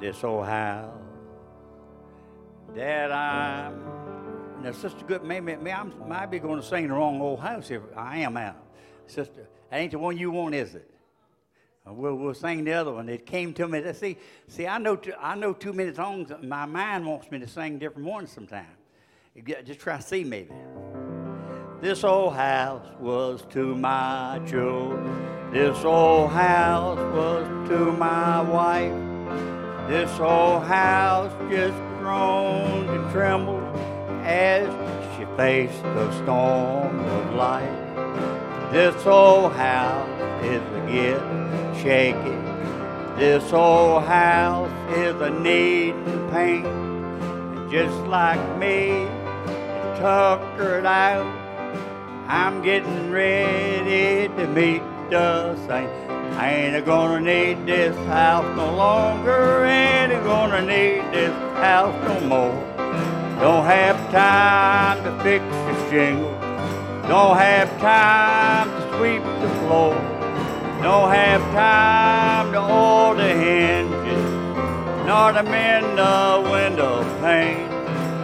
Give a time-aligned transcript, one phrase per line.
[0.00, 0.94] this old house
[2.74, 3.82] that I'm.
[4.62, 7.68] Now, Sister Good, maybe, maybe I might be going to sing the wrong old house
[7.68, 7.82] here.
[7.94, 8.56] I am out.
[9.06, 10.90] Sister, that ain't the one you want, is it?
[11.86, 13.08] Uh, We'll, we'll sing the other one.
[13.08, 13.82] It came to me.
[13.92, 14.16] See,
[14.48, 16.32] see, I know, two, I know too many songs.
[16.42, 18.66] My mind wants me to sing different ones sometimes.
[19.64, 20.50] Just try to see maybe.
[21.80, 25.52] This old house was to my children.
[25.52, 29.15] This old house was to my wife.
[29.88, 33.62] This old house just groaned and trembled
[34.24, 34.66] as
[35.14, 38.72] she faced the storm of life.
[38.72, 40.08] This old house
[40.42, 41.20] is a get
[41.80, 42.36] shaky.
[43.16, 46.66] This old house is a needing paint.
[46.66, 49.06] And just like me,
[50.00, 51.26] tuckered out,
[52.26, 55.90] I'm getting ready to meet the saint.
[56.38, 59.64] I ain't gonna need this house no longer.
[59.64, 62.76] Ain't gonna need this house no more.
[63.40, 66.32] Don't have time to fix the shingle.
[67.08, 69.94] Don't have time to sweep the floor.
[70.82, 74.30] Don't have time to oil the hinges,
[75.06, 77.70] nor to mend the window pane.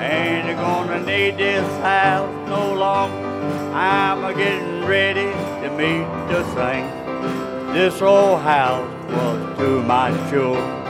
[0.00, 3.28] Ain't gonna need this house no longer.
[3.74, 7.72] I'm a getting ready to meet the saints.
[7.72, 10.82] This old house was to my children.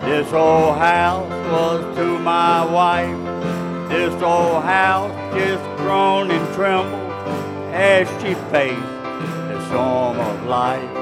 [0.00, 3.90] This old house was to my wife.
[3.90, 7.12] This old house just groaned and trembled
[7.74, 10.94] as she faced the storm of life.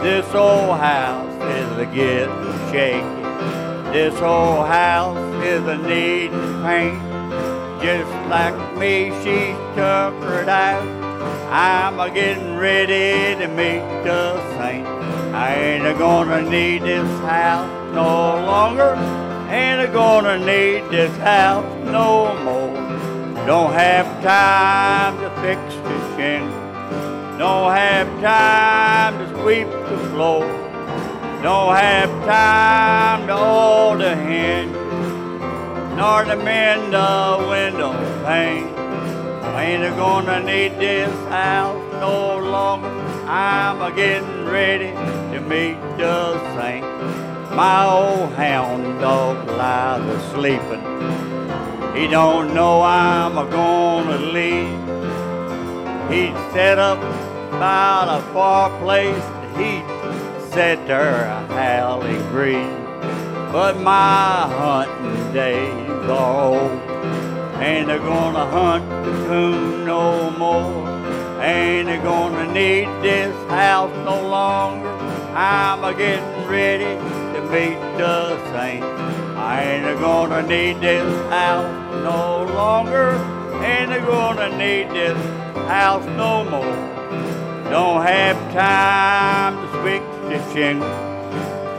[0.00, 3.02] This old house is a getting shaky.
[3.92, 7.02] This old house is a needing paint.
[7.82, 11.03] Just like me, she's tuckered out.
[11.56, 14.84] I'm a getting ready to meet the saint.
[15.32, 18.96] I ain't a gonna need this house no longer.
[19.48, 22.74] Ain't a gonna need this house no more.
[23.46, 26.50] Don't have time to fix the shingle.
[27.38, 30.44] Don't have time to sweep the floor.
[31.40, 34.74] Don't have time to oil the hinges
[35.94, 37.92] nor to mend the window
[38.24, 38.83] pane.
[39.64, 42.86] Ain't gonna need this house no longer.
[43.26, 44.90] I'm a getting ready
[45.32, 46.84] to meet the saint.
[47.56, 50.84] My old hound dog lies a sleeping.
[51.96, 54.68] He don't know I'm a gonna leave.
[56.10, 57.00] He'd set up
[57.58, 59.24] by a far place.
[59.56, 59.86] He'd
[60.52, 62.84] set there a howling breeze.
[63.50, 66.80] But my hunting days are old.
[67.62, 70.88] Ain't a gonna hunt the no more.
[71.42, 74.88] Ain't gonna need this house no longer.
[75.34, 76.96] I'm a getting ready
[77.34, 78.84] to meet the saint.
[79.36, 83.12] I ain't gonna need this house no longer.
[83.64, 85.18] Ain't gonna need this
[85.68, 86.94] house no more.
[87.70, 90.88] Don't have time to fix the shingle.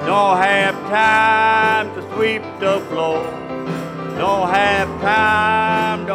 [0.06, 3.23] Don't have time to sweep the floor.
[4.17, 6.13] Don't have time to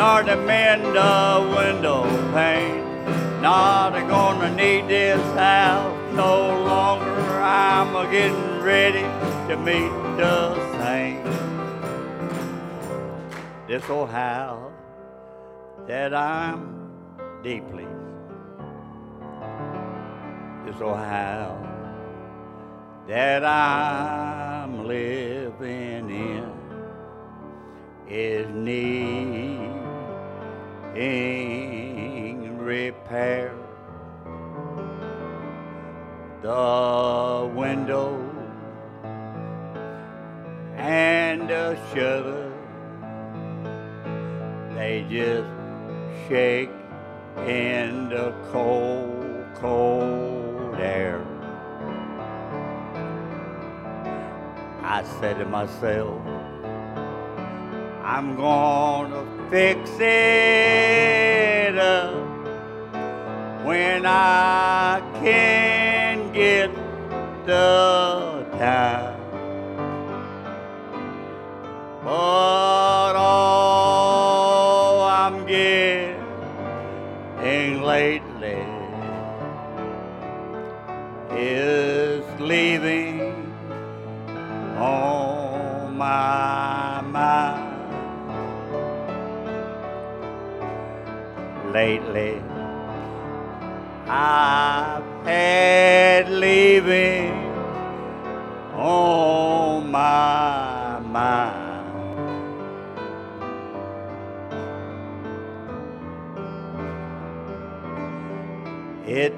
[0.00, 3.42] nor to mend the window pane.
[3.42, 7.20] Not a gonna need this house no longer.
[7.42, 9.06] I'm a getting ready
[9.48, 10.38] to meet the
[10.78, 11.36] saints.
[13.68, 14.72] This old house
[15.86, 16.62] that I'm
[17.42, 17.86] deeply
[20.64, 21.66] this old house
[23.06, 26.50] that I'm living in
[28.08, 28.46] is
[31.00, 33.54] needing repair.
[36.42, 38.18] The window
[40.76, 42.52] and the shutter
[44.74, 45.48] they just
[46.28, 46.70] shake
[47.46, 51.24] in the cold, cold air.
[54.82, 56.39] I said to myself,
[58.12, 62.12] I'm gonna fix it up
[63.64, 66.74] when I can get
[67.46, 69.16] the time.
[72.02, 76.24] But all I'm getting
[77.82, 78.64] lately
[81.30, 83.29] is leaving
[91.80, 92.36] Lately,
[94.06, 97.32] I've had leaving
[98.74, 102.20] on my mind.
[109.06, 109.32] It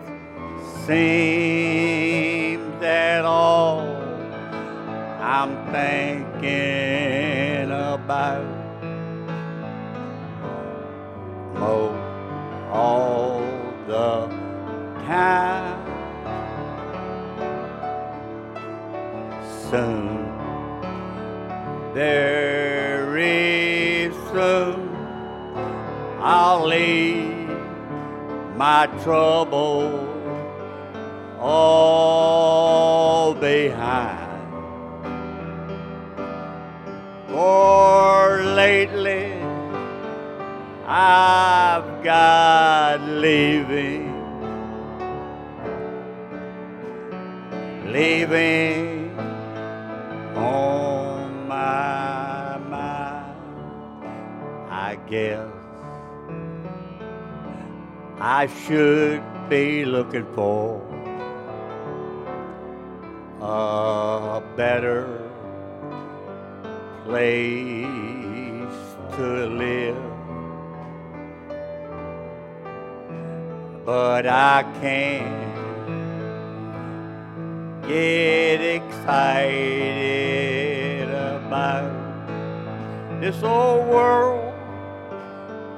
[0.85, 3.87] seems that all
[5.21, 8.45] I'm thinking about
[11.55, 11.92] most
[19.73, 20.29] Soon,
[21.95, 24.91] very soon,
[26.21, 27.49] I'll leave
[28.55, 30.07] my trouble
[31.41, 34.53] all behind.
[37.29, 39.33] For lately,
[40.87, 43.92] I've got leaving
[54.93, 55.49] I guess
[58.21, 60.83] I should be looking for
[63.41, 65.31] a better
[67.07, 68.77] place
[69.17, 69.97] to live.
[73.87, 75.57] But I can't
[77.89, 79.89] get excited
[81.09, 81.91] about
[83.23, 84.42] this old world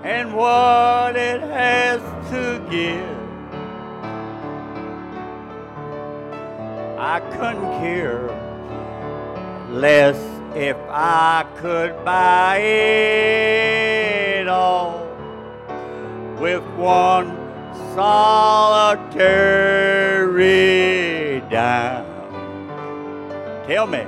[0.05, 3.09] and what it has to give.
[6.99, 8.29] I couldn't care
[9.71, 10.19] less
[10.55, 12.59] if I could buy
[14.39, 15.07] it all
[16.39, 17.35] with one
[17.95, 18.21] solitary
[21.51, 22.05] dime.
[23.67, 24.05] Tell me,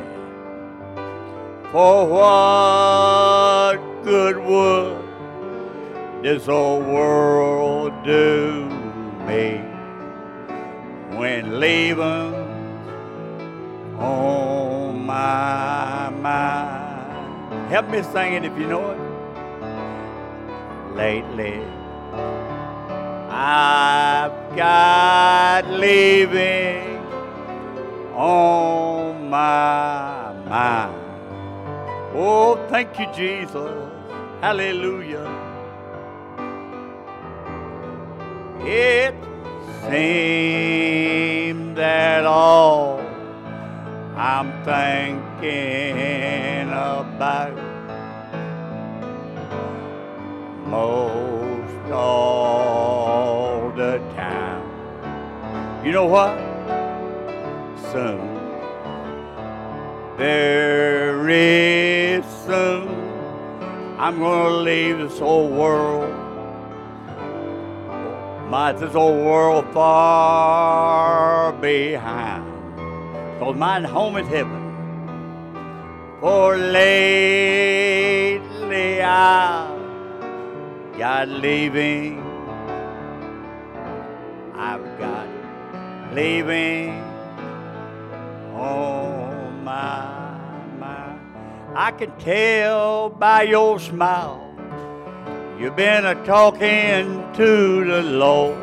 [1.72, 5.05] for what good would
[6.26, 8.69] this old world do
[9.28, 9.58] me
[11.17, 12.34] when leaving
[13.96, 17.70] on my mind?
[17.70, 19.00] Help me sing it if you know it.
[20.96, 21.62] Lately,
[23.31, 26.99] I've got leaving
[28.17, 30.93] on my mind.
[32.17, 33.93] Oh, thank you, Jesus.
[34.40, 35.45] Hallelujah.
[38.68, 39.14] It
[39.88, 42.98] seemed that all
[44.16, 47.54] I'm thinking about
[50.66, 54.64] most all the time.
[55.86, 56.36] You know what?
[57.92, 58.18] Soon,
[60.16, 62.88] very soon,
[63.96, 66.05] I'm gonna leave this old world.
[68.56, 72.42] My this old world far behind.
[73.38, 74.62] Cause my home is heaven.
[76.22, 77.82] For lately
[79.02, 79.68] I
[80.96, 82.22] got leaving.
[84.54, 85.28] I've got
[86.14, 86.98] leaving
[88.54, 90.38] on my
[90.80, 91.20] mind.
[91.75, 94.55] I can tell by your smile
[95.58, 98.56] you've been a talking to the Lord,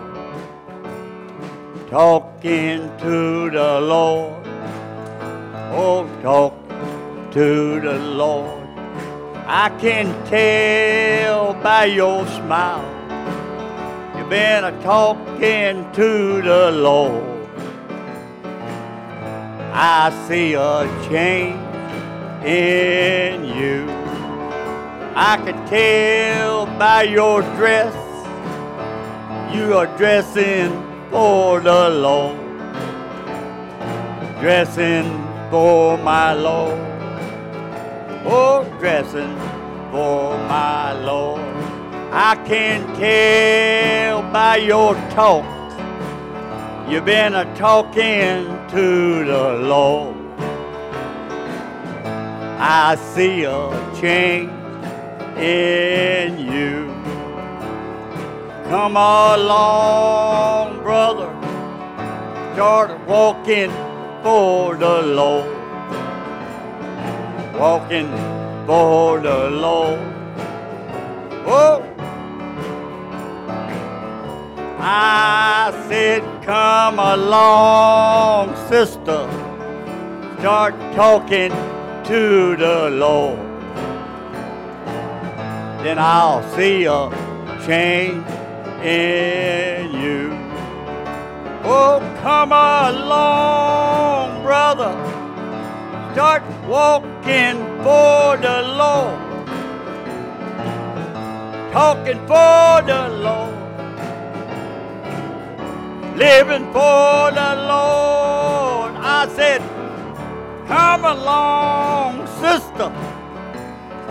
[1.90, 4.46] talking to the Lord.
[5.76, 6.54] Oh, talk
[7.32, 8.68] to the Lord.
[9.48, 12.86] I can tell by your smile
[14.16, 17.24] you've been a talking to the Lord.
[19.74, 21.60] I see a change
[22.46, 24.03] in you.
[25.16, 27.94] I can tell by your dress
[29.54, 30.72] you are dressing
[31.12, 32.40] for the Lord.
[34.40, 35.06] Dressing
[35.52, 36.80] for my Lord.
[38.26, 39.36] Oh, dressing
[39.92, 41.42] for my Lord.
[42.12, 45.46] I can tell by your talk
[46.90, 50.18] you've been a talking to the Lord.
[52.58, 53.70] I see a
[54.02, 54.63] change
[55.38, 56.88] in you.
[58.70, 61.30] Come along, brother.
[62.54, 63.72] Start walking
[64.24, 65.58] for the Lord.
[67.60, 68.10] Walking
[68.66, 70.00] for the Lord.
[71.46, 71.84] Oh,
[74.80, 79.28] I said, come along, sister.
[80.40, 81.52] start talking
[82.04, 83.40] to the Lord,
[85.84, 87.10] then I'll see a
[87.66, 88.26] change
[88.82, 90.32] in you.
[91.66, 94.94] Oh, come along, brother.
[96.14, 99.20] Start walking for the Lord.
[101.74, 103.54] Talking for the Lord.
[106.16, 108.94] Living for the Lord.
[108.96, 109.62] I said,
[110.66, 112.90] come along, sister.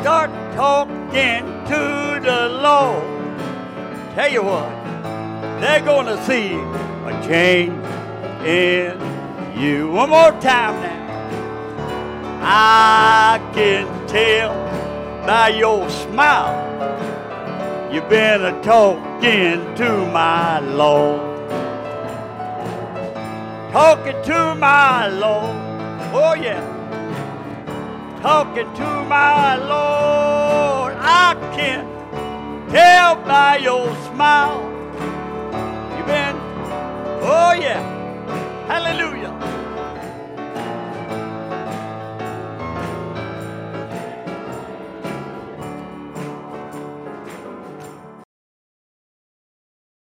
[0.01, 3.03] Start talking to the Lord.
[4.15, 4.69] Tell you what,
[5.61, 7.85] they're going to see a change
[8.47, 8.99] in
[9.59, 9.91] you.
[9.91, 11.03] One more time now.
[12.45, 14.53] I can tell
[15.25, 16.71] by your smile
[17.93, 21.21] you've been a talking to my Lord.
[23.73, 25.57] Talking to my Lord.
[26.15, 26.61] Oh, yeah.
[28.21, 29.72] Talking to my Lord.
[31.33, 34.61] I can tell by your smile.
[35.97, 36.37] You've been,
[37.25, 37.92] oh, yeah.